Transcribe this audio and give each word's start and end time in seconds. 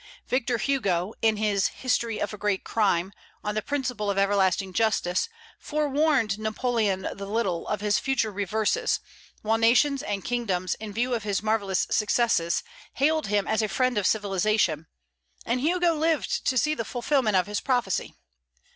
Victor 0.25 0.57
Hugo, 0.57 1.13
in 1.21 1.37
his 1.37 1.67
"History 1.67 2.19
of 2.19 2.33
a 2.33 2.37
Great 2.39 2.63
Crime," 2.63 3.13
on 3.43 3.53
the 3.53 3.61
principle 3.61 4.09
of 4.09 4.17
everlasting 4.17 4.73
justice, 4.73 5.29
forewarned 5.59 6.39
"Napoleon 6.39 7.07
the 7.13 7.27
Little" 7.27 7.67
of 7.67 7.81
his 7.81 7.99
future 7.99 8.31
reverses, 8.31 8.99
while 9.43 9.59
nations 9.59 10.01
and 10.01 10.25
kingdoms, 10.25 10.73
in 10.79 10.91
view 10.91 11.13
of 11.13 11.21
his 11.21 11.43
marvellous 11.43 11.85
successes, 11.91 12.63
hailed 12.93 13.27
him 13.27 13.47
as 13.47 13.61
a 13.61 13.67
friend 13.67 13.95
of 13.95 14.07
civilization; 14.07 14.87
and 15.45 15.61
Hugo 15.61 15.93
lived 15.93 16.47
to 16.47 16.57
see 16.57 16.73
the 16.73 16.83
fulfilment 16.83 17.35
of 17.35 17.45
his 17.45 17.61
prophecy. 17.61 18.15